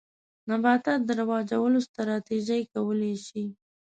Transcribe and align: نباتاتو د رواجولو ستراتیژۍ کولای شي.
نباتاتو 0.49 1.05
د 1.07 1.11
رواجولو 1.21 1.77
ستراتیژۍ 1.87 2.61
کولای 2.73 3.13
شي. 3.27 3.43